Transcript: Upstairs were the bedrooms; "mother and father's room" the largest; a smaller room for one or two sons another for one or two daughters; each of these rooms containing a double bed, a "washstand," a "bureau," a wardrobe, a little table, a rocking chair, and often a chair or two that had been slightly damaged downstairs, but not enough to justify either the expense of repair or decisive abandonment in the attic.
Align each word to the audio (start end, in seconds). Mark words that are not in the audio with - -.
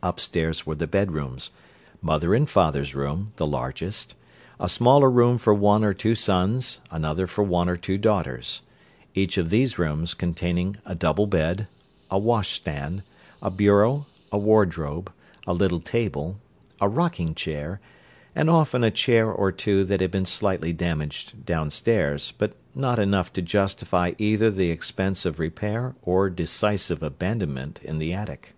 Upstairs 0.00 0.64
were 0.64 0.76
the 0.76 0.86
bedrooms; 0.86 1.50
"mother 2.00 2.36
and 2.36 2.48
father's 2.48 2.94
room" 2.94 3.32
the 3.34 3.48
largest; 3.48 4.14
a 4.60 4.68
smaller 4.68 5.10
room 5.10 5.38
for 5.38 5.52
one 5.52 5.82
or 5.82 5.92
two 5.92 6.14
sons 6.14 6.78
another 6.92 7.26
for 7.26 7.42
one 7.42 7.68
or 7.68 7.76
two 7.76 7.98
daughters; 7.98 8.62
each 9.12 9.36
of 9.36 9.50
these 9.50 9.76
rooms 9.76 10.14
containing 10.14 10.76
a 10.86 10.94
double 10.94 11.26
bed, 11.26 11.66
a 12.12 12.16
"washstand," 12.16 13.02
a 13.42 13.50
"bureau," 13.50 14.06
a 14.30 14.38
wardrobe, 14.38 15.10
a 15.48 15.52
little 15.52 15.80
table, 15.80 16.38
a 16.80 16.88
rocking 16.88 17.34
chair, 17.34 17.80
and 18.36 18.48
often 18.48 18.84
a 18.84 18.90
chair 18.92 19.32
or 19.32 19.50
two 19.50 19.84
that 19.84 20.00
had 20.00 20.12
been 20.12 20.24
slightly 20.26 20.72
damaged 20.72 21.44
downstairs, 21.44 22.32
but 22.38 22.54
not 22.72 23.00
enough 23.00 23.32
to 23.32 23.42
justify 23.42 24.12
either 24.16 24.48
the 24.48 24.70
expense 24.70 25.26
of 25.26 25.40
repair 25.40 25.96
or 26.02 26.30
decisive 26.30 27.02
abandonment 27.02 27.80
in 27.82 27.98
the 27.98 28.12
attic. 28.12 28.54